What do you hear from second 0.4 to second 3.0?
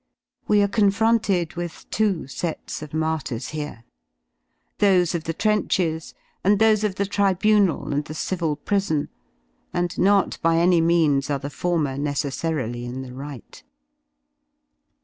We are con 1 fronted with two sets of